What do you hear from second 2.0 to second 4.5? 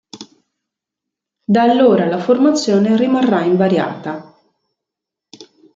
la formazione rimarrà invariata.